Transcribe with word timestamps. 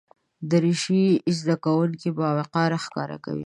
دریشي 0.51 1.05
زده 1.37 1.55
کوونکي 1.65 2.09
باوقاره 2.19 2.77
ښکاره 2.85 3.17
کوي. 3.25 3.39